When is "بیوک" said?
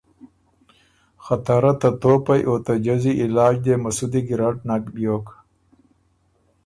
4.95-5.27